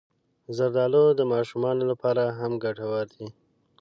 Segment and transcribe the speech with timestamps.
[0.55, 3.27] زردالو د ماشومانو لپاره هم ګټور دی.